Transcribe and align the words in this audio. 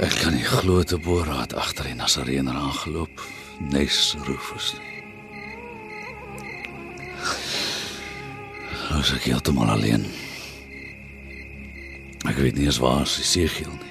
Ek 0.00 0.14
kan 0.22 0.32
nie 0.32 0.44
glo 0.46 0.82
te 0.82 0.96
Boraat 0.98 1.52
agter 1.52 1.84
die 1.90 1.94
Nasareener 1.94 2.56
aangeloop. 2.56 3.20
Nes 3.72 4.16
Rufus 4.24 4.72
nie. 4.78 4.90
Ons 8.96 9.12
ek 9.16 9.28
heeltemal 9.28 9.70
alleen. 9.74 10.06
Ek 12.28 12.38
weet 12.38 12.56
nie 12.56 12.68
eens 12.70 12.80
waar 12.82 13.04
sy 13.08 13.24
Segiel 13.26 13.72
nie. 13.72 13.90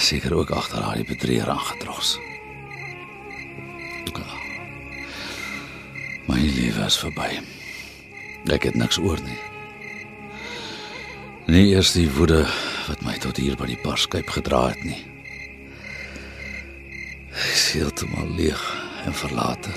Seker 0.00 0.36
ook 0.38 0.54
agter 0.54 0.80
haar 0.84 0.96
die 0.96 1.08
bedrieger 1.08 1.50
aangedros. 1.50 2.16
My 6.26 6.40
lewe 6.42 6.86
is 6.86 6.96
verby. 6.98 7.36
Ek 8.50 8.66
het 8.66 8.74
niks 8.74 8.98
oor 8.98 9.20
nie. 9.22 9.38
Nie 11.46 11.68
eers 11.70 11.92
die 11.94 12.08
woede 12.10 12.42
wat 12.88 13.02
my 13.02 13.16
tot 13.18 13.36
hier 13.36 13.56
by 13.58 13.66
die 13.70 13.80
parskyp 13.82 14.30
gedra 14.30 14.68
het 14.70 14.82
nie. 14.86 15.02
Ek 17.36 17.52
is 17.52 17.66
heeltemal 17.76 18.30
leeg 18.38 18.62
en 19.04 19.14
verlate. 19.14 19.74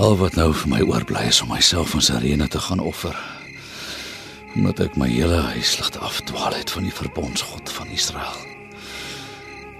Al 0.00 0.16
wat 0.16 0.38
nou 0.38 0.52
vir 0.56 0.70
my 0.72 0.80
oorbly 0.88 1.26
is 1.28 1.42
om 1.44 1.50
myself 1.52 1.92
in 1.94 2.04
Sirene 2.04 2.48
te 2.48 2.60
gaan 2.60 2.80
offer. 2.80 3.16
Omdat 4.56 4.80
ek 4.86 4.96
my 5.00 5.08
hele 5.10 5.40
huisligte 5.52 6.00
afdwaal 6.00 6.56
het 6.56 6.72
van 6.72 6.88
die 6.88 6.94
verbondsgod 6.94 7.72
van 7.72 7.92
Israel. 7.92 8.40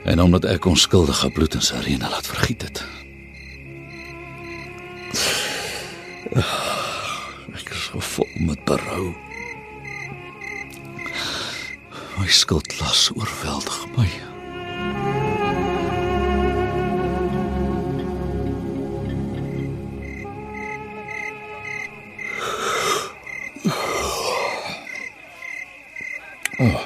En 0.05 0.21
omdat 0.21 0.45
ek 0.45 0.69
onskuldige 0.69 1.31
bloed 1.31 1.55
in 1.55 1.65
Sirene 1.65 2.09
laat 2.13 2.27
vergiet 2.27 2.69
het. 2.69 2.85
Ek 7.53 7.69
is 7.69 7.89
gevul 7.93 8.29
met 8.35 8.65
berou. 8.65 9.13
My 12.17 12.29
skuldlas 12.29 13.11
oorweldig 13.15 13.87
my. 13.97 14.09
Oh. 26.59 26.85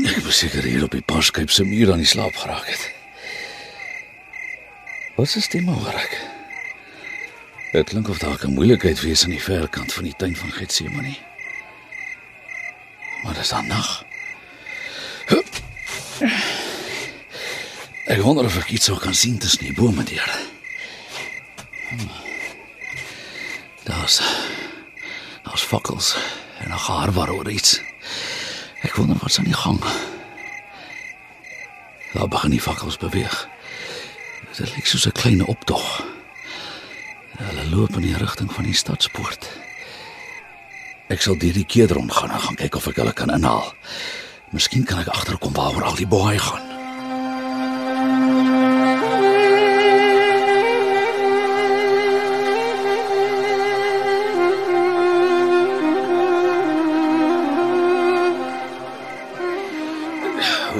Ek 0.00 0.24
was 0.24 0.38
seker 0.38 0.64
hier 0.64 0.86
op 0.86 0.94
die 0.94 1.04
paskyp 1.04 1.50
se 1.50 1.66
muur 1.68 1.92
aan 1.92 2.02
die 2.02 2.08
slaap 2.08 2.34
geraak 2.34 2.66
het. 2.66 2.90
Wat 5.16 5.36
is 5.36 5.48
dit 5.48 5.64
maar 5.64 5.94
ek? 6.00 6.29
Dit 7.72 7.88
klink 7.88 8.08
of 8.08 8.18
daar 8.18 8.38
'n 8.44 8.52
moeilikheid 8.52 9.00
wees 9.00 9.24
aan 9.24 9.30
die 9.30 9.42
verkant 9.42 9.92
van 9.92 10.04
die 10.04 10.14
tuin 10.16 10.36
van 10.36 10.52
Getsemane. 10.52 11.16
Maar 13.22 13.34
dis 13.34 13.48
dan 13.48 13.66
nag. 13.66 14.04
Ek 18.04 18.20
wonder 18.20 18.44
of 18.44 18.56
ek 18.56 18.70
iets 18.70 18.84
sou 18.84 18.98
kan 18.98 19.14
sien 19.14 19.38
tussen 19.38 19.64
die 19.64 19.74
bome 19.74 20.02
deur. 20.04 20.38
Daar's 23.84 24.20
daar's 25.42 25.62
fakkels 25.62 26.16
en 26.58 26.72
'n 26.72 26.78
gaarwar 26.78 27.30
oor 27.30 27.50
iets. 27.50 27.80
Ek 28.82 28.94
wonder 28.94 29.16
wat's 29.20 29.38
aan 29.38 29.44
die 29.44 29.54
gang. 29.54 29.80
Daar 32.12 32.28
begin 32.28 32.50
die 32.50 32.60
fakkels 32.60 32.96
beweeg. 32.96 33.48
Dit 34.56 34.74
lyk 34.74 34.86
soos 34.86 35.06
'n 35.06 35.12
klein 35.12 35.46
optog. 35.46 36.09
Hulle 37.40 37.64
loop 37.72 37.94
in 37.96 38.04
die 38.04 38.16
rigting 38.16 38.50
van 38.52 38.66
die 38.68 38.76
stadspoort. 38.76 39.46
Ek 41.08 41.22
sal 41.24 41.38
deur 41.40 41.56
die 41.56 41.64
keerdron 41.64 42.10
gaan 42.12 42.34
en 42.36 42.42
gaan 42.44 42.58
kyk 42.60 42.76
of 42.76 42.88
ek 42.90 43.00
hulle 43.00 43.14
kan 43.16 43.32
inhaal. 43.32 43.72
Miskien 44.52 44.84
kan 44.84 45.00
ek 45.00 45.08
agterkom 45.14 45.56
waaroor 45.56 45.88
al 45.88 45.96
die 45.96 46.08
boei 46.10 46.36
gaan. 46.36 46.68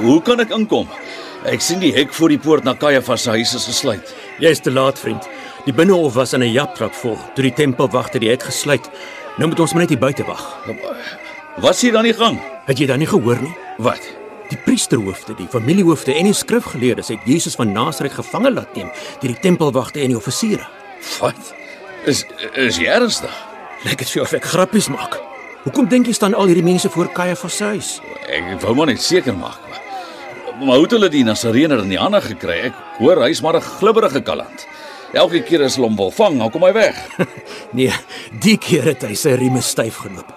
Hoe 0.01 0.21
kan 0.21 0.45
ek 0.45 0.53
inkom? 0.53 0.89
Ek 1.49 1.61
sien 1.61 1.81
die 1.81 1.93
hek 1.93 2.13
voor 2.13 2.29
die 2.29 2.41
poort 2.41 2.65
na 2.65 2.77
Kajafas 2.77 3.25
se 3.25 3.33
huis 3.33 3.57
is 3.57 3.65
gesluit. 3.65 4.17
Jy's 4.41 4.61
te 4.61 4.69
laat, 4.73 5.01
vriend. 5.01 5.25
Die 5.65 5.73
binnehof 5.73 6.13
was 6.13 6.33
in 6.33 6.41
'n 6.41 6.51
japtrap 6.51 6.93
vol 6.93 7.17
toe 7.35 7.43
die 7.43 7.53
tempelwagte 7.53 8.19
die 8.19 8.29
hek 8.29 8.43
gesluit. 8.43 8.89
Nou 9.37 9.49
moet 9.49 9.59
ons 9.59 9.73
maar 9.73 9.81
net 9.81 9.89
hier 9.89 9.99
buite 9.99 10.23
wag. 10.23 10.57
Was 11.57 11.81
hier 11.81 11.91
dan 11.91 12.03
die 12.03 12.13
gang? 12.13 12.39
Het 12.65 12.77
jy 12.79 12.85
dan 12.85 12.97
nie 12.97 13.07
gehoor 13.07 13.41
nie? 13.41 13.55
Wat? 13.77 14.01
Die 14.49 14.57
priesterhoofde, 14.57 15.35
die 15.35 15.47
familiehoofde 15.47 16.13
en 16.15 16.23
die 16.23 16.33
skrifgeleerdes 16.33 17.07
het 17.07 17.19
Jesus 17.25 17.55
van 17.55 17.71
Nasaret 17.71 18.11
gevange 18.11 18.51
laat 18.51 18.75
neem 18.75 18.89
deur 19.19 19.31
die 19.31 19.39
tempelwagte 19.39 19.99
en 19.99 20.07
die 20.07 20.17
offisiere. 20.17 20.67
Wat? 21.19 21.53
Is 22.05 22.25
is 22.53 22.77
jy 22.77 22.85
ernstig? 22.85 23.31
Lyk 23.83 23.97
dit 23.97 24.09
vir 24.09 24.13
jou 24.13 24.25
of 24.25 24.33
ek 24.33 24.45
grappies 24.45 24.87
maak? 24.87 25.19
Hoekom 25.63 25.87
dink 25.87 26.05
jy 26.05 26.13
staan 26.13 26.33
al 26.33 26.45
hierdie 26.49 26.65
mense 26.65 26.89
voor 26.89 27.11
Kajafas 27.13 27.55
se 27.57 27.63
huis? 27.63 28.01
Ek 28.27 28.61
wou 28.61 28.75
maar 28.75 28.87
net 28.87 29.01
seker 29.01 29.37
maak. 29.37 29.59
Maar 30.59 30.75
hoe 30.75 30.83
het 30.83 30.91
hulle 30.91 31.09
die 31.09 31.23
Nasareener 31.23 31.79
in 31.79 31.89
die 31.89 31.99
hande 32.01 32.21
gekry? 32.21 32.59
Ek 32.69 32.73
hoor 32.97 33.21
hy's 33.21 33.41
maar 33.41 33.55
'n 33.55 33.61
glibberige 33.61 34.21
kaland. 34.21 34.67
Elke 35.13 35.41
keer 35.43 35.65
as 35.65 35.75
hulle 35.75 35.89
hom 35.89 35.97
wil 35.99 36.11
vang, 36.15 36.37
dan 36.39 36.51
kom 36.53 36.63
hy 36.67 36.73
weg. 36.77 36.99
Nee, 37.77 37.91
die 38.43 38.57
keer 38.59 38.83
het 38.91 39.03
hy 39.07 39.13
sy 39.15 39.37
rieme 39.39 39.61
styf 39.63 40.01
geloop. 40.03 40.27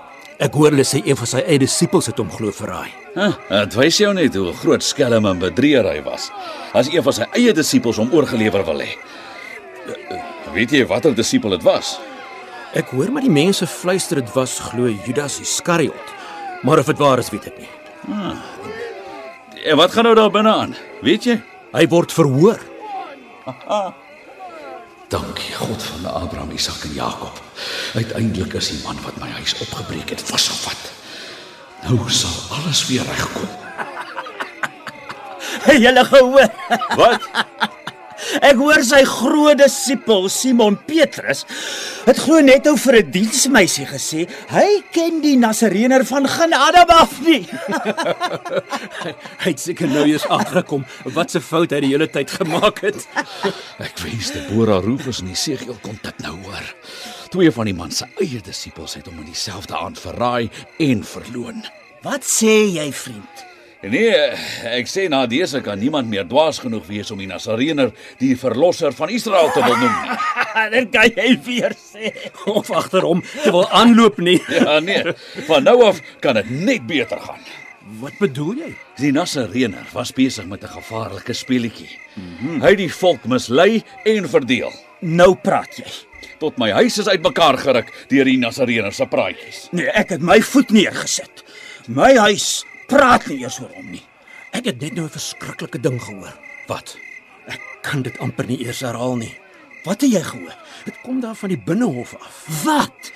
Ek 0.42 0.54
hoor 0.54 0.70
hulle 0.74 0.84
sê 0.86 1.00
een 1.02 1.18
van 1.18 1.28
sy 1.30 1.40
eie 1.42 1.58
disippels 1.62 2.06
het 2.10 2.18
hom 2.18 2.30
glo 2.30 2.54
verraai. 2.54 2.90
Huh, 3.14 3.32
dit 3.50 3.74
wys 3.78 3.98
jou 3.98 4.10
net 4.14 4.34
hoe 4.38 4.52
groot 4.58 4.82
skelm 4.82 5.26
en 5.30 5.40
bedrieger 5.42 5.86
hy 5.86 6.00
was. 6.06 6.28
As 6.74 6.90
een 6.90 7.02
van 7.06 7.14
sy 7.16 7.26
eie 7.38 7.54
disippels 7.54 7.98
hom 8.02 8.10
oorgelewer 8.14 8.62
wil 8.66 8.82
hê. 8.82 8.92
Weet 10.54 10.74
jy 10.74 10.84
watter 10.90 11.14
disipel 11.14 11.54
dit 11.56 11.66
was? 11.66 11.96
Ek 12.74 12.90
hoor 12.94 13.10
maar 13.14 13.26
die 13.26 13.34
mense 13.34 13.66
fluister 13.70 14.18
dit 14.22 14.30
was 14.34 14.56
glo 14.70 14.90
Judas 15.06 15.40
Iskariot. 15.42 16.14
Maar 16.66 16.82
of 16.82 16.90
dit 16.90 17.02
waar 17.02 17.22
is, 17.22 17.30
weet 17.34 17.50
ek 17.50 17.58
nie. 17.62 17.70
En 19.64 19.78
wat 19.78 19.94
gaan 19.94 20.06
nou 20.08 20.14
daar 20.18 20.32
binne 20.34 20.54
aan? 20.54 20.74
Weet 21.02 21.26
jy? 21.30 21.38
Hy 21.74 21.84
word 21.90 22.14
verhoor. 22.14 22.58
Dankie 25.14 25.54
God 25.54 25.82
van 25.82 26.10
Abraham, 26.10 26.50
Isak 26.50 26.82
en 26.82 26.92
Jakob. 26.92 27.42
Uiteindelik 27.94 28.52
is 28.58 28.68
die 28.68 28.80
man 28.82 28.98
wat 29.04 29.14
my 29.22 29.28
huis 29.36 29.54
opgebreek 29.62 30.10
het 30.10 30.22
vasgevat. 30.26 30.90
Nou 31.84 32.10
sal 32.10 32.34
alles 32.58 32.80
weer 32.90 33.06
regkom. 33.06 33.46
Het 35.70 35.78
julle 35.86 36.04
gehoor? 36.04 36.50
Wat? 36.98 37.30
Ek 38.44 38.56
hoor 38.58 38.82
sy 38.86 39.02
groot 39.08 39.58
disipel 39.60 40.28
Simon 40.32 40.76
Petrus 40.86 41.44
het 42.04 42.20
glo 42.20 42.40
net 42.44 42.66
ou 42.68 42.76
vir 42.76 43.00
'n 43.00 43.10
diensmeisie 43.10 43.86
gesê, 43.86 44.26
hy 44.50 44.82
ken 44.92 45.20
die 45.22 45.36
Nasareener 45.36 46.04
van 46.04 46.28
geen 46.28 46.52
Adam 46.52 46.88
af 46.88 47.20
nie. 47.20 47.46
Hy 49.44 49.50
het 49.50 49.60
seker 49.60 49.88
nou 49.88 50.04
eers 50.08 50.26
agtergekom 50.26 50.84
wat 51.14 51.30
se 51.30 51.40
fout 51.40 51.70
hy 51.70 51.80
die 51.80 51.92
hele 51.92 52.08
tyd 52.10 52.30
gemaak 52.30 52.80
het. 52.80 53.06
Ek 53.86 53.98
wens 54.04 54.32
Deborah 54.32 54.82
Rufus 54.84 55.20
en 55.20 55.32
Esegiel 55.32 55.78
kon 55.82 55.98
dit 56.02 56.18
nou 56.24 56.36
hoor. 56.44 56.66
Twee 57.30 57.50
van 57.50 57.66
die 57.66 57.74
man 57.74 57.90
se 57.90 58.06
eie 58.20 58.40
disippels 58.40 58.94
het 58.94 59.06
hom 59.06 59.18
in 59.24 59.32
dieselfde 59.32 59.76
aand 59.76 59.98
verraai 59.98 60.50
en 60.78 61.04
verloon. 61.04 61.64
Wat 62.04 62.24
sê 62.24 62.68
jy, 62.68 62.92
vriend? 62.92 63.53
Nee, 63.84 64.12
ek 64.72 64.88
sê 64.88 65.08
na 65.12 65.24
dese 65.28 65.60
kan 65.64 65.76
niemand 65.80 66.08
meer 66.08 66.24
dwaas 66.28 66.60
genoeg 66.62 66.86
wees 66.88 67.10
om 67.12 67.18
die 67.20 67.28
Nasareener 67.28 67.90
die 68.20 68.32
verlosser 68.40 68.94
van 68.96 69.12
Israel 69.12 69.50
te 69.52 69.60
wil 69.64 69.76
noem. 69.76 70.14
Dit 70.74 70.88
kan 70.94 71.10
jy 71.12 71.34
weer 71.44 71.74
sê. 71.76 72.14
Of 72.48 72.70
agter 72.72 73.04
hom 73.04 73.20
te 73.42 73.52
wil 73.52 73.68
aanloop 73.68 74.20
nie. 74.24 74.40
Ja, 74.54 74.78
nee. 74.80 75.12
Van 75.48 75.66
nou 75.66 75.76
af 75.84 75.98
kan 76.24 76.38
dit 76.38 76.50
net 76.64 76.86
beter 76.88 77.20
gaan. 77.20 77.40
Wat 78.00 78.16
bedoel 78.20 78.62
jy? 78.62 78.70
Die 79.02 79.10
Nasareener 79.12 79.84
was 79.92 80.14
besig 80.16 80.46
met 80.48 80.64
'n 80.64 80.72
gevaarlike 80.78 81.34
speletjie. 81.36 81.90
Hy 82.62 82.70
het 82.70 82.78
die 82.80 82.92
volk 82.92 83.26
mislei 83.28 83.82
en 84.04 84.28
verdeel. 84.28 84.72
Nou 85.00 85.34
praat 85.36 85.76
jy. 85.76 85.90
Tot 86.40 86.56
my 86.58 86.70
huis 86.70 86.98
is 86.98 87.08
uitmekaar 87.08 87.58
geruk 87.58 87.92
deur 88.08 88.24
die 88.24 88.38
Nasareener 88.38 88.92
se 88.92 89.06
praatjies. 89.06 89.68
Nee, 89.72 89.90
ek 89.92 90.16
het 90.16 90.22
my 90.22 90.40
voet 90.40 90.70
neergesit. 90.70 91.44
My 91.88 92.14
huis 92.16 92.64
praat 92.90 93.26
nie 93.30 93.40
eers 93.42 93.60
oor 93.62 93.72
hom 93.76 93.90
nie. 93.90 94.02
Ek 94.54 94.68
het 94.70 94.80
net 94.80 94.94
nou 94.94 95.04
'n 95.06 95.16
verskriklike 95.16 95.80
ding 95.80 96.00
gehoor. 96.00 96.34
Wat? 96.66 96.96
Ek 97.46 97.60
kan 97.82 98.02
dit 98.02 98.18
amper 98.18 98.46
nie 98.46 98.64
eers 98.64 98.80
herhaal 98.80 99.16
nie. 99.16 99.34
Wat 99.84 100.00
het 100.00 100.12
jy 100.12 100.22
gehoor? 100.22 100.56
Dit 100.84 101.00
kom 101.02 101.20
daar 101.20 101.34
van 101.34 101.48
die 101.48 101.58
binnehof 101.58 102.14
af. 102.14 102.44
Wat? 102.64 103.12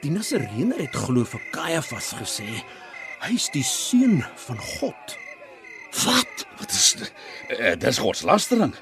Die 0.00 0.10
Nasareener 0.10 0.78
het 0.78 0.96
glo 0.96 1.24
vir 1.24 1.40
Kajafas 1.52 2.14
gesê 2.16 2.64
hy's 3.20 3.50
die 3.52 3.64
seun 3.64 4.24
van 4.46 4.58
God. 4.58 5.18
Wat? 6.04 6.46
Wat 6.58 6.70
is 6.70 6.96
uh, 6.96 7.74
dis 7.76 7.98
godslastering? 7.98 8.74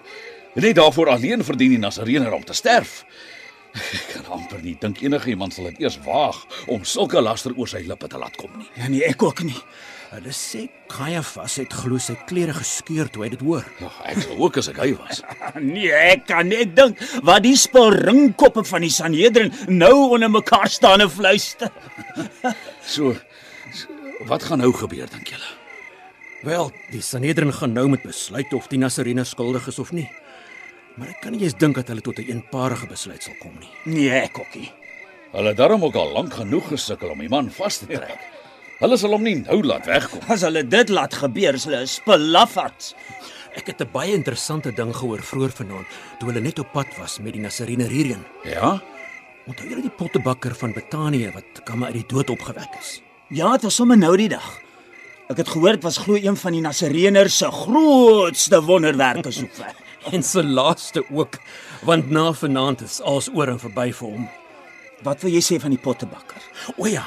Net 0.55 0.75
daarvoor 0.75 1.09
alleen 1.09 1.45
verdien 1.45 1.71
die 1.71 1.79
Nasareëner 1.83 2.33
om 2.33 2.45
te 2.45 2.55
sterf. 2.55 3.05
Ek 3.75 4.07
kan 4.15 4.31
amper 4.33 4.63
nie 4.63 4.77
dink 4.81 5.03
enige 5.03 5.31
iemand 5.31 5.55
sal 5.55 5.69
dit 5.71 5.85
eers 5.85 5.99
waag 6.07 6.39
om 6.71 6.87
sulke 6.89 7.21
laster 7.21 7.55
oor 7.57 7.69
sy 7.69 7.83
lippe 7.87 8.09
te 8.09 8.19
laat 8.19 8.37
kom 8.39 8.55
nie. 8.59 8.69
Ja 8.79 8.89
nee, 8.89 9.05
ek 9.07 9.23
ook 9.23 9.43
nie. 9.47 9.59
Hulle 10.09 10.33
sê 10.33 10.63
Kajafas 10.89 11.59
het 11.61 11.75
glo 11.77 11.99
sy 12.01 12.15
klere 12.29 12.55
geskeur 12.57 13.11
toe 13.13 13.27
hy 13.27 13.29
dit 13.35 13.43
hoor. 13.45 13.67
Ja, 13.83 13.91
ek 14.09 14.23
sou 14.25 14.39
ook 14.47 14.57
as 14.57 14.71
ek 14.73 14.81
hy 14.81 14.93
was. 14.97 15.21
Nee, 15.61 15.93
ek 15.93 16.25
kan 16.31 16.49
net 16.49 16.73
dink 16.79 17.01
wat 17.29 17.45
die 17.45 17.57
spul 17.61 17.93
ringkoppe 17.93 18.65
van 18.65 18.87
die 18.87 18.93
Sanhedrin 18.95 19.53
nou 19.69 20.15
onder 20.15 20.33
mekaar 20.33 20.71
staan 20.73 21.05
en 21.05 21.13
fluister. 21.13 21.73
So, 22.89 23.13
so 23.77 24.25
wat 24.31 24.47
gaan 24.49 24.63
nou 24.65 24.71
gebeur 24.73 25.11
dink 25.13 25.35
julle? 25.35 25.51
Wel, 26.47 26.71
die 26.95 27.03
Sanhedrin 27.05 27.53
gaan 27.53 27.77
nou 27.77 27.85
met 27.93 28.07
besluit 28.07 28.53
of 28.57 28.71
die 28.73 28.81
Nasarene 28.81 29.27
skuldig 29.29 29.69
is 29.69 29.81
of 29.83 29.93
nie. 29.93 30.07
Maar 30.97 31.13
ek 31.13 31.21
kan 31.27 31.37
nie 31.37 31.45
eens 31.45 31.59
dink 31.59 31.77
dat 31.77 31.93
hulle 31.93 32.03
tot 32.03 32.19
'n 32.23 32.33
eenparige 32.33 32.89
besluit 32.89 33.23
sal 33.23 33.37
kom 33.43 33.53
nie. 33.61 33.71
Nee, 33.85 34.25
ek 34.25 34.41
ook 34.41 34.57
nie. 34.57 34.73
Hulle 35.37 35.53
het 35.53 35.61
daarom 35.61 35.85
ook 35.85 35.95
al 36.01 36.17
lank 36.17 36.33
genoeg 36.33 36.73
gesukkel 36.73 37.13
om 37.13 37.21
die 37.21 37.29
man 37.29 37.51
vas 37.53 37.85
te 37.85 37.87
trek. 37.87 38.38
Hulle 38.79 38.95
sal 38.95 39.17
hom 39.17 39.25
nie 39.27 39.41
nou 39.41 39.59
laat 39.67 39.89
wegkom. 39.91 40.23
As 40.31 40.45
hulle 40.47 40.63
dit 40.63 40.91
laat 40.95 41.17
gebeur, 41.19 41.57
is 41.59 41.65
hulle 41.67 41.81
'n 41.83 41.91
spelaffat. 41.91 42.95
Ek 43.59 43.67
het 43.67 43.81
'n 43.83 43.91
baie 43.93 44.13
interessante 44.15 44.71
ding 44.71 44.95
gehoor 44.95 45.19
vroeër 45.19 45.51
vanaand 45.51 45.87
toe 46.19 46.29
hulle 46.29 46.41
net 46.41 46.59
op 46.59 46.73
pad 46.73 46.87
was 46.99 47.19
met 47.19 47.33
die 47.33 47.43
Nasarene 47.43 47.89
hierheen. 47.89 48.25
Ja? 48.45 48.81
Onthou 49.47 49.69
julle 49.69 49.83
die 49.83 49.91
pottebakker 49.91 50.55
van 50.55 50.73
Betanië 50.73 51.33
wat 51.35 51.65
kamme 51.65 51.87
uit 51.87 51.95
die 51.95 52.07
dood 52.07 52.31
opgewek 52.31 52.79
is? 52.79 53.03
Ja, 53.29 53.51
dit 53.53 53.63
was 53.63 53.75
sommer 53.75 53.99
nou 53.99 54.17
die 54.17 54.29
dag. 54.29 54.61
Ek 55.29 55.37
het 55.37 55.49
gehoor 55.49 55.73
dit 55.73 55.83
was 55.83 55.99
glo 55.99 56.15
een 56.15 56.37
van 56.37 56.53
die 56.53 56.61
Nasareeners 56.61 57.37
se 57.37 57.51
grootste 57.51 58.63
wonderwerke 58.63 59.31
sover. 59.31 59.75
En 60.13 60.23
sy 60.23 60.41
laaste 60.41 61.03
ook, 61.11 61.39
want 61.83 62.11
na 62.11 62.33
vanaand 62.33 62.81
is 62.81 63.01
alles 63.01 63.29
oor 63.35 63.49
en 63.49 63.59
verby 63.59 63.93
vir 63.93 64.09
hom. 64.09 64.29
Wat 65.07 65.23
wil 65.23 65.31
jy 65.31 65.43
sê 65.45 65.59
van 65.63 65.71
die 65.71 65.81
pottebakker? 65.81 66.43
O 66.77 66.89
ja, 66.91 67.05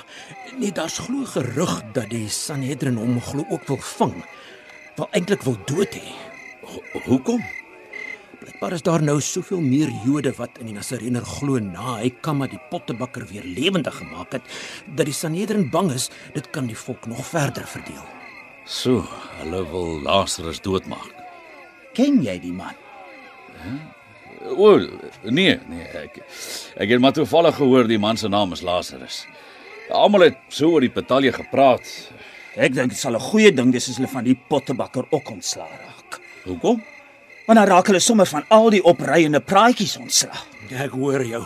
nee, 0.55 0.71
daar's 0.71 1.01
glo 1.03 1.25
gerug 1.27 1.73
dat 1.95 2.11
die 2.13 2.29
Sanhedrin 2.31 2.99
hom 2.99 3.19
glo 3.23 3.43
ook 3.49 3.67
wil 3.67 3.81
vang. 3.97 4.15
Wel 4.95 5.09
eintlik 5.17 5.43
wil 5.47 5.57
dood 5.67 5.97
hê. 5.97 6.13
Ho 6.63 7.03
hoekom? 7.09 7.43
Blykbaar 8.41 8.73
is 8.73 8.81
daar 8.81 9.03
nou 9.05 9.19
soveel 9.21 9.59
meer 9.61 9.91
Jode 10.05 10.31
wat 10.39 10.55
in 10.63 10.71
die 10.71 10.73
Nasareener 10.73 11.25
glo 11.27 11.59
na 11.61 11.99
hy 11.99 12.09
Kamma 12.25 12.47
die 12.49 12.61
pottebakker 12.71 13.27
weer 13.29 13.45
lewendig 13.45 13.99
gemaak 13.99 14.33
het, 14.33 14.47
dat 14.87 15.05
die 15.05 15.13
Sanhedrin 15.13 15.67
bang 15.69 15.91
is 15.94 16.09
dit 16.33 16.49
kan 16.55 16.71
die 16.71 16.79
volk 16.79 17.05
nog 17.11 17.21
verder 17.27 17.67
verdeel. 17.69 18.01
So, 18.65 19.03
hulle 19.41 19.61
wil 19.69 19.99
Lazarus 20.07 20.61
doodmaak. 20.63 21.11
Ken 21.94 22.21
jy 22.23 22.39
die 22.41 22.55
man? 22.55 22.77
O, 24.49 24.79
nee, 25.23 25.59
nee, 25.69 25.85
ek 25.93 26.21
ek 26.75 26.89
het 26.89 26.99
maar 26.99 27.13
toevallig 27.13 27.55
gehoor 27.55 27.88
die 27.88 27.99
man 28.01 28.17
se 28.17 28.29
naam 28.29 28.53
is 28.53 28.61
Lazarus. 28.61 29.25
Almal 29.91 30.29
het 30.29 30.38
so 30.49 30.71
oor 30.71 30.81
die 30.81 30.93
betalje 30.93 31.33
gepraat. 31.35 31.88
Ek 32.55 32.73
dink 32.73 32.89
dit 32.89 32.99
sal 32.99 33.15
'n 33.15 33.19
goeie 33.31 33.51
ding 33.51 33.71
wees 33.71 33.89
as 33.89 33.97
hulle 33.97 34.07
van 34.07 34.23
die 34.23 34.35
pottebakker 34.35 35.05
ook 35.11 35.29
ontslaa 35.29 35.69
raak. 35.69 36.19
Hoekom? 36.45 36.81
Want 37.45 37.59
dan 37.59 37.67
raak 37.67 37.88
hulle 37.88 37.99
sommer 37.99 38.25
van 38.25 38.43
al 38.49 38.69
die 38.69 38.83
opreiende 38.83 39.39
praatjies 39.39 39.97
ontslaa. 39.97 40.44
Ek 40.71 40.91
hoor 40.91 41.23
jou. 41.25 41.44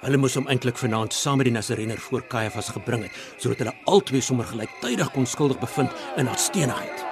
Hulle 0.00 0.16
moes 0.16 0.34
hom 0.34 0.46
eintlik 0.48 0.78
vanaand 0.78 1.12
saam 1.12 1.36
met 1.36 1.48
die 1.48 1.52
Nasareener 1.54 1.98
voor 1.98 2.22
Kajafas 2.22 2.68
gebring 2.68 3.02
het, 3.02 3.12
sodat 3.38 3.58
hulle 3.58 3.74
albei 3.84 4.20
sommer 4.20 4.46
gelyktydig 4.46 5.10
kon 5.12 5.26
skuldig 5.26 5.58
bevind 5.58 5.90
in 6.16 6.28
afstenigheid. 6.28 7.04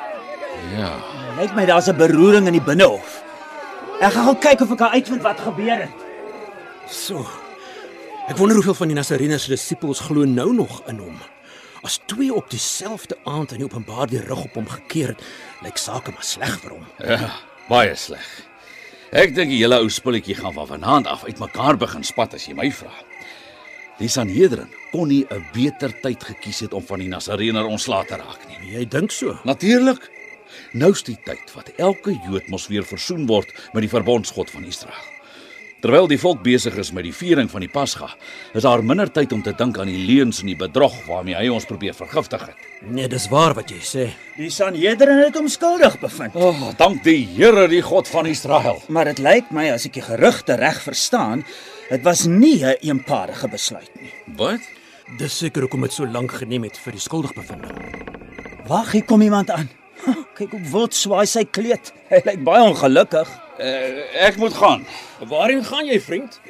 Ja. 0.76 0.92
Lyk 1.38 1.54
my 1.56 1.66
daar's 1.66 1.88
'n 1.88 1.96
beroering 1.96 2.46
in 2.46 2.52
die 2.52 2.62
binnehof. 2.62 3.22
Ek 4.04 4.12
gaan 4.12 4.26
gou 4.28 4.36
kyk 4.36 4.60
of 4.60 4.72
ek 4.74 4.80
kan 4.82 4.92
uitvind 4.92 5.22
wat 5.24 5.38
gebeur 5.40 5.78
het. 5.80 6.02
So. 6.92 7.22
Ek 8.28 8.36
wonder 8.36 8.58
hoeveel 8.58 8.76
van 8.76 8.90
die 8.90 8.96
Nasareener 8.98 9.40
se 9.40 9.54
disippels 9.54 10.02
glo 10.04 10.26
nou 10.28 10.50
nog 10.52 10.82
in 10.92 10.98
hom. 11.00 11.16
As 11.88 11.96
twee 12.10 12.28
op 12.32 12.50
dieselfde 12.52 13.16
aand 13.24 13.54
in 13.54 13.62
die 13.62 13.68
openbaar 13.68 14.10
die 14.12 14.20
rug 14.20 14.42
op 14.44 14.58
hom 14.60 14.68
gekeer 14.68 15.14
het, 15.14 15.24
lyk 15.64 15.80
sake 15.80 16.12
maar 16.12 16.24
sleg 16.24 16.58
vir 16.60 16.74
hom. 16.76 16.84
Ja, 17.00 17.30
baie 17.70 17.94
sleg. 17.96 18.26
Ek 19.14 19.32
dink 19.32 19.54
die 19.54 19.62
hele 19.62 19.80
ou 19.80 19.88
spulletjie 19.88 20.36
gaan 20.36 20.56
van 20.56 20.68
vanaand 20.68 21.08
af 21.08 21.24
uitmekaar 21.24 21.80
begin 21.80 22.04
spat 22.04 22.36
as 22.36 22.44
jy 22.48 22.56
my 22.58 22.68
vra. 22.76 22.92
Die 24.00 24.10
Sanhedrin 24.12 24.68
kon 24.92 25.08
nie 25.08 25.24
'n 25.30 25.46
beter 25.54 25.96
tyd 26.02 26.24
gekies 26.24 26.60
het 26.60 26.74
om 26.76 26.84
van 26.84 26.98
die 26.98 27.08
Nasareener 27.08 27.64
ontslae 27.64 28.04
te 28.04 28.20
raak 28.20 28.40
nie. 28.48 28.76
Jy 28.76 28.84
dink 28.84 29.10
so? 29.10 29.38
Natuurlik. 29.44 30.10
Nou's 30.72 31.02
die 31.02 31.18
tyd 31.24 31.50
wat 31.54 31.72
elke 31.76 32.14
Jood 32.26 32.48
mos 32.48 32.68
weer 32.68 32.84
versoen 32.84 33.26
word 33.26 33.50
met 33.72 33.82
die 33.82 33.92
verbondsgod 33.92 34.50
van 34.50 34.64
Israel. 34.64 35.14
Terwyl 35.84 36.06
die 36.08 36.16
volk 36.16 36.38
besig 36.40 36.78
is 36.80 36.94
met 36.96 37.04
die 37.04 37.12
viering 37.12 37.50
van 37.52 37.60
die 37.60 37.68
Pasga, 37.68 38.06
is 38.56 38.64
daar 38.64 38.80
minder 38.80 39.10
tyd 39.12 39.34
om 39.36 39.42
te 39.44 39.52
dink 39.52 39.76
aan 39.76 39.90
die 39.92 40.06
leuns 40.08 40.38
en 40.40 40.48
die 40.48 40.56
bedrog 40.56 40.94
waarmee 41.04 41.36
hy 41.36 41.50
ons 41.52 41.68
probeer 41.68 41.92
vergiftig 41.92 42.46
het. 42.48 42.62
Nee, 42.88 43.04
dis 43.12 43.26
waar 43.28 43.52
wat 43.58 43.68
jy 43.68 43.82
sê. 43.84 44.06
Die 44.38 44.48
Sanhedrin 44.48 45.20
het 45.26 45.36
hom 45.36 45.50
skuldig 45.52 45.98
bevind. 46.00 46.40
O, 46.40 46.54
oh, 46.54 46.72
dank 46.80 47.04
die 47.04 47.26
Here, 47.36 47.66
die 47.68 47.82
God 47.84 48.08
van 48.08 48.30
Israel. 48.32 48.80
Maar 48.88 49.12
dit 49.12 49.20
lyk 49.26 49.52
my 49.52 49.68
as 49.74 49.84
ek 49.84 49.98
die 50.00 50.06
gerugte 50.08 50.56
reg 50.56 50.80
verstaan, 50.86 51.44
dit 51.90 52.00
was 52.08 52.24
nie 52.24 52.64
'n 52.64 52.80
een 52.80 52.96
eenparige 52.96 53.52
besluit 53.52 53.92
nie. 54.00 54.12
Wat? 54.40 54.64
Dis 55.18 55.36
seker 55.36 55.68
hoekom 55.68 55.82
dit 55.82 55.92
so 55.92 56.06
lank 56.06 56.32
geneem 56.32 56.64
het 56.64 56.78
vir 56.78 56.92
die 56.92 57.00
skuldigbevinding. 57.00 57.76
Wag, 58.66 58.92
hier 58.92 59.04
kom 59.04 59.20
iemand 59.20 59.50
aan. 59.50 59.68
Kyk 60.38 60.50
hoe 60.50 60.62
wild 60.72 60.94
swaai 60.94 61.26
sy 61.30 61.44
kleed. 61.44 61.92
Hy 62.10 62.20
lyk 62.26 62.40
baie 62.46 62.62
ongelukkig. 62.68 63.28
Uh, 63.54 64.02
ek 64.26 64.36
moet 64.42 64.54
gaan. 64.58 64.86
Waarheen 65.30 65.64
gaan 65.64 65.86
jy, 65.86 66.00
vriend? 66.02 66.40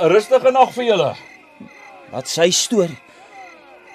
'n 0.00 0.10
Rustige 0.12 0.52
nag 0.54 0.70
vir 0.76 0.84
julle. 0.84 1.10
Wat 2.12 2.28
sy 2.28 2.50
storie. 2.50 2.98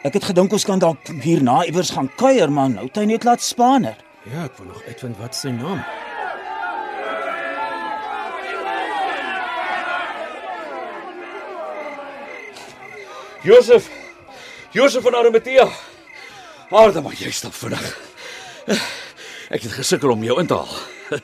Ek 0.04 0.14
het 0.14 0.28
gedink 0.30 0.54
ons 0.54 0.66
kan 0.66 0.80
dalk 0.80 1.08
hierna 1.24 1.64
iewers 1.66 1.90
gaan 1.96 2.10
kuier, 2.16 2.52
maar 2.52 2.70
nou 2.70 2.86
het 2.86 3.00
hy 3.00 3.06
net 3.06 3.24
laat 3.24 3.42
spaner. 3.42 3.98
Ja, 4.28 4.44
ek 4.46 4.58
wil 4.60 4.68
nog 4.68 4.84
uitvind 4.88 5.18
wat 5.18 5.36
sy 5.36 5.50
naam. 5.56 5.82
Josef. 13.44 13.90
Josef 14.72 15.04
van 15.04 15.16
Arimatea. 15.16 15.68
Aarde 16.70 17.02
maar 17.02 17.16
jy 17.16 17.32
stap 17.32 17.56
vinnig. 17.56 17.88
Ek 19.48 19.64
het 19.64 19.72
gesukkel 19.72 20.12
om 20.12 20.24
jou 20.24 20.40
in 20.42 20.48
te 20.50 20.60
haal. 20.60 20.78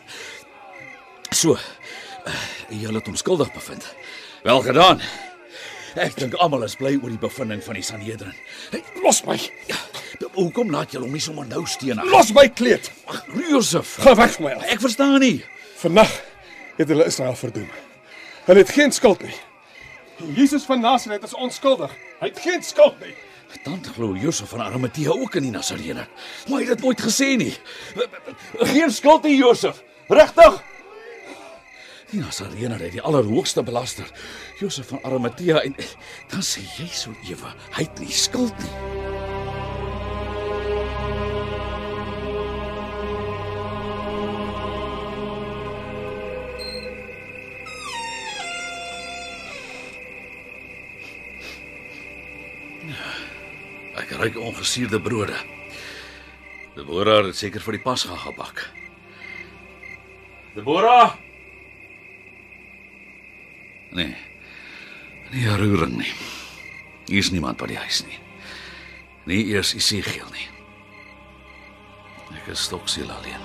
So. 1.34 1.58
Jy 2.70 2.92
het 2.94 3.08
hom 3.10 3.16
skuldig 3.18 3.50
bevind. 3.56 3.88
Wel 4.46 4.62
gedaan. 4.62 5.00
Ek 5.98 6.14
dink 6.18 6.36
almal 6.42 6.66
is 6.66 6.76
bly 6.78 6.92
oor 7.00 7.10
die 7.10 7.22
bevinding 7.22 7.64
van 7.66 7.78
die 7.78 7.86
Sanhedrin. 7.86 8.36
Hey, 8.70 8.84
los 9.02 9.24
my. 9.26 9.36
Ja, 9.70 9.80
hoekom 10.36 10.70
laat 10.74 10.94
jy 10.94 11.02
hom 11.02 11.14
nie 11.14 11.22
sommer 11.22 11.46
nou 11.50 11.64
steenig? 11.70 12.06
Los 12.14 12.32
my 12.38 12.48
kleed. 12.54 12.92
Ag, 13.10 13.24
Josef. 13.50 13.96
Ga 14.06 14.16
weg 14.18 14.38
van 14.38 14.46
my 14.46 14.54
af. 14.60 14.68
Ek 14.74 14.82
verstaan 14.86 15.18
nie. 15.22 15.40
Vannag 15.82 16.14
het 16.78 16.94
hulle 16.94 17.10
Israel 17.10 17.36
verdoem. 17.38 17.70
Hulle 18.48 18.64
het 18.64 18.74
geen 18.78 18.94
skuld 18.94 19.26
nie. 19.26 19.36
Jesus 20.38 20.66
van 20.70 20.82
Nasaret 20.82 21.26
is 21.26 21.34
onskuldig. 21.34 21.94
Hy 22.22 22.30
het 22.30 22.42
geen 22.46 22.64
skuld 22.64 22.98
nie. 23.04 23.14
Dan 23.64 23.80
glo 23.96 24.16
Josef 24.18 24.50
van 24.50 24.62
Arimatea 24.62 25.10
ook 25.10 25.36
in 25.36 25.48
die 25.48 25.54
Nasareëner. 25.54 26.08
Maar 26.50 26.60
hy 26.60 26.66
het 26.66 26.76
dit 26.76 26.86
nooit 26.86 27.02
gesê 27.02 27.36
nie. 27.38 27.54
Geen 28.74 28.92
skuld 28.92 29.24
nie, 29.24 29.38
Josef. 29.38 29.84
Regtig? 30.08 30.62
Die 32.14 32.22
Nasareëner 32.22 32.82
het 32.84 32.92
die 32.94 33.02
allerhoogste 33.02 33.64
belaster, 33.66 34.10
Josef 34.60 34.92
van 34.94 35.02
Arimatea 35.02 35.64
en 35.66 35.74
dan 36.30 36.46
sê 36.46 36.62
jy 36.78 36.86
so 36.94 37.16
ewe, 37.26 37.56
hy 37.74 37.88
het 37.88 38.04
nie 38.04 38.14
skuld 38.14 38.54
nie. 38.62 39.13
Ruik 54.24 54.38
ongesuurde 54.40 55.02
brode. 55.02 55.36
Deborah 56.76 57.26
het 57.26 57.36
seker 57.36 57.60
vir 57.60 57.76
die 57.76 57.82
Pasga 57.84 58.16
gebak. 58.16 58.62
Deborah! 60.56 61.18
Nee. 63.92 64.14
Nie 65.34 65.50
roering 65.60 65.98
nie. 66.00 66.14
Hier 67.10 67.20
is 67.20 67.34
niemand 67.36 67.60
by 67.60 67.68
die 67.74 67.76
huis 67.82 68.00
nie. 68.08 68.16
Nie 69.28 69.42
eers 69.52 69.74
Isigiel 69.76 70.30
nie. 70.32 70.46
Ek 72.38 72.48
is 72.54 72.64
stoksiel 72.70 73.12
alleen. 73.12 73.44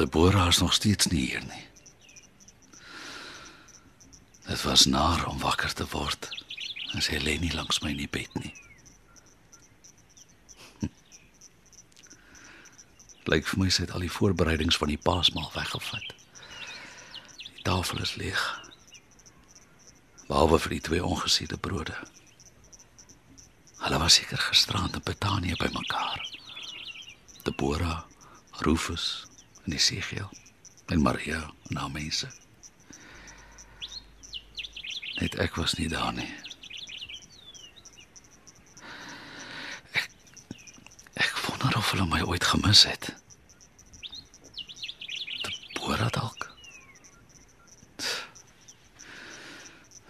Deborah 0.00 0.48
is 0.48 0.62
nog 0.64 0.72
steeds 0.72 1.12
nie 1.12 1.26
hier 1.26 1.44
nie. 1.44 1.66
Dit 4.52 4.62
was 4.62 4.84
naar 4.84 5.26
om 5.26 5.38
wakker 5.38 5.72
te 5.74 5.86
word. 5.90 6.28
En 6.92 7.00
sy 7.02 7.16
lê 7.16 7.38
nie 7.40 7.54
langs 7.56 7.78
my 7.80 7.94
in 7.94 8.02
die 8.02 8.08
bed 8.12 8.34
nie. 8.36 8.50
Hm. 10.82 10.90
Lyk 13.32 13.48
vir 13.48 13.62
my 13.62 13.68
sy 13.72 13.86
het 13.86 13.94
al 13.96 14.04
die 14.04 14.12
voorbereidings 14.12 14.76
van 14.76 14.92
die 14.92 14.98
Paasmaal 15.00 15.48
weggevat. 15.54 16.12
Die 17.46 17.64
tafel 17.64 18.04
is 18.04 18.12
leeg. 18.20 18.42
Behalwe 20.28 20.60
vir 20.66 20.76
die 20.76 20.82
twee 20.90 21.00
ongesiede 21.00 21.56
brode. 21.56 21.96
Hulle 23.86 24.04
was 24.04 24.20
seker 24.20 24.44
gisterand 24.50 25.00
in 25.00 25.08
Betanië 25.08 25.56
bymekaar. 25.64 26.28
Deborah, 27.48 28.04
Rufus 28.60 29.24
en 29.64 29.80
Esegiel 29.80 30.28
en 30.92 31.08
Maria 31.08 31.46
en 31.72 31.84
haar 31.86 31.96
mense. 31.96 32.41
Net 35.22 35.36
ek 35.38 35.54
was 35.54 35.76
nie 35.78 35.86
daar 35.86 36.10
nie. 36.16 36.26
Ek 39.94 40.08
ek 41.14 41.36
wonder 41.44 41.76
of 41.78 41.90
hulle 41.94 42.06
my 42.10 42.18
ooit 42.26 42.42
gemis 42.42 42.82
het. 42.88 43.12
Deborah 45.46 46.10
dalk. 46.16 46.48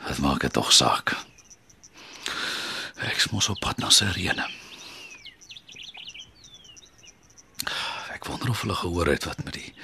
Dit 0.06 0.22
maak 0.24 0.40
dit 0.46 0.52
tog 0.56 0.72
saak. 0.72 1.12
Ek 3.04 3.26
moet 3.34 3.50
op 3.52 3.60
pad 3.60 3.84
na 3.84 3.90
Sirene. 3.92 4.46
Ek 8.16 8.24
wonder 8.30 8.54
of 8.54 8.64
hulle 8.64 8.78
gehoor 8.80 9.12
het 9.12 9.28
wat 9.28 9.44
met 9.44 9.60
die 9.60 9.74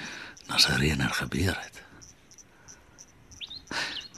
Nazarener 0.48 1.12
gebeur 1.20 1.52
het. 1.52 1.82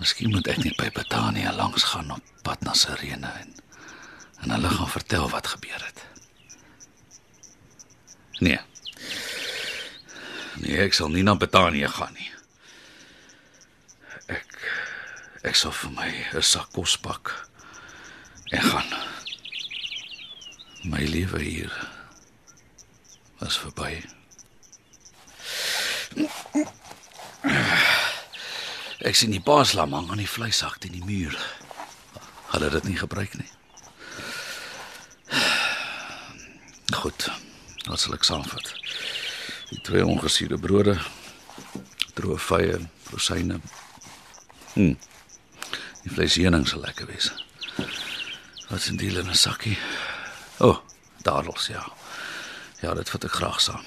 Miskien 0.00 0.32
moet 0.32 0.48
ek 0.48 0.62
net 0.64 0.78
by 0.80 0.88
Betania 0.96 1.50
langs 1.52 1.84
gaan 1.92 2.08
op 2.14 2.28
pad 2.42 2.62
na 2.64 2.72
Sirene 2.72 3.28
en 3.42 3.56
en 4.40 4.50
hulle 4.54 4.68
gaan 4.72 4.88
vertel 4.88 5.26
wat 5.28 5.46
gebeur 5.46 5.82
het. 5.84 5.98
Nee. 8.40 8.60
Nee, 10.54 10.78
ek 10.80 10.96
sal 10.96 11.12
nie 11.12 11.24
na 11.26 11.34
Betania 11.36 11.90
gaan 11.92 12.16
nie. 12.16 12.30
Ek 14.32 14.56
ek 15.44 15.60
sal 15.60 15.76
vir 15.82 15.92
my 15.98 16.08
'n 16.32 16.42
sak 16.52 16.72
kos 16.72 16.96
pak 16.96 17.34
en 18.56 18.62
gaan. 18.62 18.90
My 20.84 21.04
lewe 21.04 21.42
hier 21.44 21.72
was 23.40 23.60
verby. 23.60 24.00
Ek 29.00 29.16
sien 29.16 29.32
die 29.32 29.40
paaslam 29.40 29.94
hang 29.96 30.10
aan 30.12 30.20
die 30.20 30.28
vleishak 30.28 30.76
teen 30.78 30.92
die 30.92 31.04
muur. 31.04 31.36
Hulle 32.52 32.68
het 32.68 32.76
dit 32.80 32.90
nie 32.90 32.98
gebruik 33.00 33.32
nie. 33.38 33.48
Goed. 37.00 37.30
Wat 37.88 38.02
sal 38.02 38.18
ek 38.18 38.26
saamvat? 38.28 38.74
Die 39.70 39.80
twee 39.86 40.04
ongesiede 40.04 40.58
brode, 40.60 40.98
droë 42.18 42.36
vye, 42.44 42.76
rosyne. 43.14 43.60
Hm. 44.74 44.92
Die 46.04 46.12
vleisheuning 46.12 46.68
sal 46.68 46.84
lekker 46.84 47.08
wees. 47.08 47.30
Wat 48.68 48.78
is 48.78 48.90
in 48.92 49.00
die 49.00 49.10
'n 49.10 49.34
sakkie? 49.34 49.78
O, 50.58 50.68
oh, 50.68 50.78
dadels 51.22 51.66
ja. 51.66 51.88
Ja, 52.82 52.94
dit 52.94 53.10
vat 53.10 53.24
ek 53.24 53.32
graag 53.32 53.60
saam. 53.60 53.84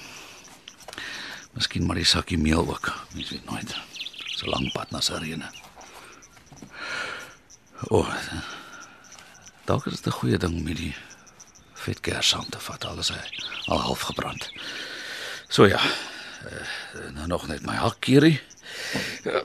Miskien 1.52 1.86
maar 1.86 1.96
die 1.96 2.04
sakkie 2.04 2.38
meel 2.38 2.66
ook. 2.68 2.92
Mens 3.14 3.30
weet 3.30 3.44
nooit. 3.44 3.93
So 4.34 4.50
lank 4.50 4.72
pad 4.74 4.90
na 4.90 5.00
Sarene. 5.00 5.46
O. 7.90 8.02
Oh, 8.02 8.14
dalk 9.64 9.86
is 9.86 10.00
dit 10.00 10.06
'n 10.06 10.18
goeie 10.18 10.38
ding 10.38 10.62
met 10.62 10.76
die 10.76 10.94
vetkers 11.74 12.34
aan 12.34 12.48
te 12.48 12.58
vat. 12.58 12.84
Alles 12.84 13.08
hy 13.08 13.22
al 13.66 13.80
half 13.80 14.00
gebrand. 14.00 14.50
So 15.48 15.66
ja. 15.66 15.80
Uh, 16.44 17.10
nou 17.14 17.26
nog 17.26 17.46
net 17.46 17.62
my 17.62 17.74
hakkierie. 17.74 18.40
Ja. 19.24 19.44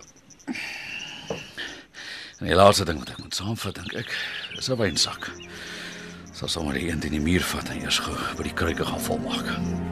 En 2.39 2.47
die 2.47 2.55
laaste 2.55 2.85
ding 2.85 2.99
wat 2.99 3.09
ek 3.09 3.17
moet 3.17 3.35
saamvat, 3.35 3.75
dink 3.75 3.93
ek, 3.93 4.15
is 4.57 4.69
'n 4.69 4.77
wynsak. 4.77 5.31
Sal 6.33 6.47
sommer 6.47 6.73
die 6.73 6.89
een 6.89 7.03
in 7.03 7.11
die 7.11 7.19
muur 7.21 7.43
vat 7.43 7.69
en 7.69 7.81
eers 7.81 7.99
gou 7.99 8.15
by 8.37 8.43
die 8.43 8.53
kruike 8.53 8.85
gaan 8.85 9.01
volmaak. 9.01 9.88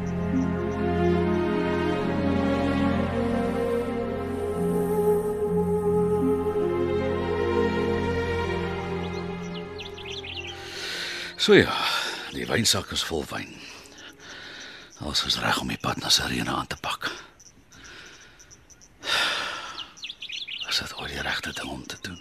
So 11.47 11.55
ja, 11.55 11.71
die 12.35 12.43
wynsak 12.43 12.89
is 12.91 13.05
vol 13.07 13.21
wyn. 13.29 13.53
Ons 15.07 15.21
is 15.29 15.37
reg 15.39 15.61
om 15.61 15.69
die 15.71 15.79
pad 15.79 16.01
na 16.03 16.09
Sarena 16.11 16.57
aan 16.59 16.67
te 16.67 16.75
pak. 16.83 17.07
Was 20.65 20.81
dit 20.81 20.95
ooit 20.99 21.13
die 21.13 21.23
regte 21.23 21.53
ding 21.55 21.69
om 21.71 21.85
te 21.87 22.01
doen? 22.03 22.19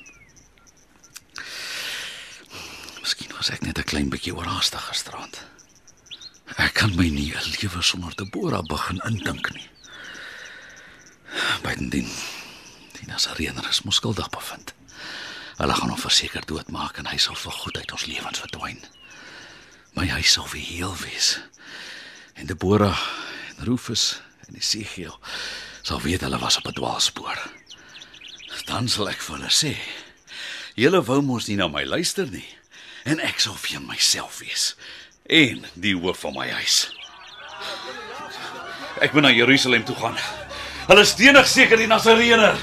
Miskien 3.00 3.34
was 3.34 3.50
ek 3.50 3.66
net 3.66 3.82
'n 3.82 3.90
klein 3.90 4.14
bietjie 4.14 4.36
oorhaastig 4.36 4.86
gisterand. 4.92 5.42
Ek 6.62 6.78
kan 6.78 6.94
my 6.94 7.08
nie 7.10 7.34
'n 7.34 7.50
lewe 7.58 7.82
sonder 7.82 8.14
Deborah 8.14 8.62
begin 8.62 9.02
indink 9.10 9.50
nie. 9.54 9.70
Bydien 11.66 12.10
die 12.94 13.06
Nazarener 13.10 13.68
is 13.68 13.82
mos 13.82 13.96
skuldig 13.96 14.30
bevind. 14.30 14.72
Hulle 15.56 15.74
gaan 15.74 15.90
hom 15.90 15.98
verseker 15.98 16.46
doodmaak 16.46 16.98
en 16.98 17.06
hy 17.06 17.16
sal 17.16 17.34
vir 17.34 17.52
goed 17.52 17.76
uit 17.76 17.92
ons 17.92 18.06
lewens 18.06 18.38
verdwyn. 18.38 18.86
My 19.96 20.06
huis 20.12 20.32
sal 20.36 20.48
weer 20.52 20.68
heel 20.68 20.96
wees. 21.00 21.40
En 22.36 22.46
Deborah 22.46 23.00
en 23.56 23.64
Rufus 23.64 24.20
en 24.46 24.58
Esegiel 24.60 25.16
sal 25.82 26.02
weet 26.04 26.20
hulle 26.26 26.38
was 26.38 26.60
op 26.60 26.68
'n 26.68 26.76
dwaalspoor. 26.76 27.38
Dan 28.66 28.88
sal 28.88 29.08
ek 29.08 29.20
vir 29.22 29.36
hulle 29.36 29.50
sê: 29.50 29.76
"Julle 30.74 31.02
wou 31.02 31.22
mos 31.22 31.46
nie 31.46 31.56
na 31.56 31.68
my 31.68 31.84
luister 31.84 32.26
nie." 32.30 32.56
en 33.06 33.22
ek 33.22 33.40
sal 33.40 33.54
vir 33.62 33.82
myself 33.86 34.40
wees 34.42 34.72
en 35.30 35.64
die 35.74 35.94
hoof 35.98 36.22
van 36.22 36.36
my 36.36 36.46
huis. 36.58 36.76
Ek 39.02 39.14
moet 39.14 39.26
na 39.26 39.32
Jerusalem 39.34 39.82
toe 39.86 39.96
gaan. 39.98 40.14
Hulle 40.86 41.02
stenig 41.04 41.48
seker 41.50 41.80
die 41.80 41.88
Nasareëner. 41.90 42.54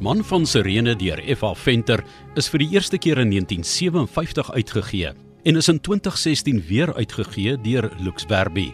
Man 0.00 0.22
van 0.24 0.46
Sirene 0.48 0.94
deur 0.96 1.20
F.A. 1.36 1.50
Venter 1.54 2.00
is 2.40 2.46
vir 2.48 2.62
die 2.62 2.70
eerste 2.72 2.96
keer 2.96 3.18
in 3.20 3.28
1957 3.34 4.48
uitgegee 4.56 5.10
en 5.44 5.60
is 5.60 5.68
in 5.68 5.80
2016 5.80 6.62
weer 6.68 6.94
uitgegee 6.96 7.58
deur 7.60 7.90
Lux 8.00 8.24
Verbi. 8.28 8.70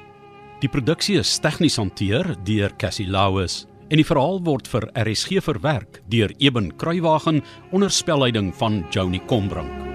Die 0.62 0.70
produksie 0.70 1.16
is 1.18 1.32
tegnies 1.42 1.80
hanteer 1.82 2.30
deur 2.46 2.70
Cassie 2.78 3.08
Lauis 3.10 3.64
en 3.90 3.98
die 3.98 4.06
verhaal 4.06 4.38
word 4.46 4.70
vir 4.70 4.86
RSG 5.02 5.42
verwerk 5.48 5.98
deur 6.14 6.30
Eben 6.38 6.70
Kruiwagen 6.78 7.42
onder 7.74 7.90
spelleiding 7.90 8.54
van 8.54 8.84
Joni 8.94 9.22
Combrink. 9.26 9.85